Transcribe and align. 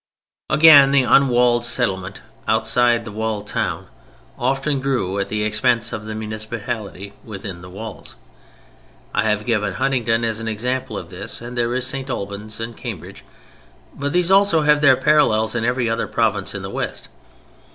Again, 0.49 0.89
the 0.89 1.03
unwalled 1.03 1.63
settlement 1.63 2.21
outside 2.47 3.05
the 3.05 3.11
walled 3.11 3.45
town 3.45 3.85
often 4.35 4.79
grew 4.79 5.19
at 5.19 5.29
the 5.29 5.43
expense 5.43 5.93
of 5.93 6.05
the 6.05 6.15
municipality 6.15 7.13
within 7.23 7.61
the 7.61 7.69
walls. 7.69 8.15
I 9.13 9.21
have 9.29 9.45
given 9.45 9.73
Huntingdon 9.73 10.23
as 10.23 10.39
an 10.39 10.47
example 10.47 10.97
of 10.97 11.11
this; 11.11 11.39
and 11.39 11.55
there 11.55 11.75
is 11.75 11.85
St. 11.85 12.09
Albans, 12.09 12.59
and 12.59 12.75
Cambridge. 12.75 13.23
But 13.93 14.11
these 14.11 14.31
also 14.31 14.63
have 14.63 14.81
their 14.81 14.97
parallels 14.97 15.53
in 15.53 15.63
every 15.65 15.87
other 15.87 16.07
province 16.07 16.55
of 16.55 16.63
the 16.63 16.71
West. 16.71 17.09